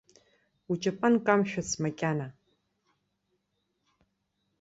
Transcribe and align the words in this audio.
Уҷапан 0.71 1.13
хымшәац 1.25 1.69
макьана! 1.81 2.27